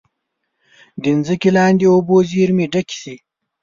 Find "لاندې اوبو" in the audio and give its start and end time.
1.57-2.15